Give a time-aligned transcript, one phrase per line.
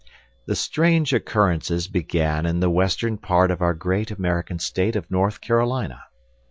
[0.47, 5.41] The strange occurrences began in the western part of our great American State of North
[5.41, 6.01] Carolina.